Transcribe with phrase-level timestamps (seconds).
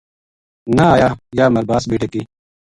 [0.75, 2.21] نہ آیا یاہ مرباس بے ڈکی